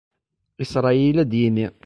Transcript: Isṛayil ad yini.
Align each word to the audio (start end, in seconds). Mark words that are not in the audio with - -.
Isṛayil 0.63 1.17
ad 1.23 1.31
yini. 1.39 1.67